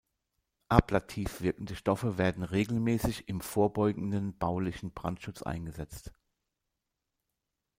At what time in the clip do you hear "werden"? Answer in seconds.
2.17-2.41